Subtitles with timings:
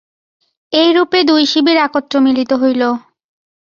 [0.73, 2.81] এইরূপে দুই শিবির একত্র মিলিত হইল।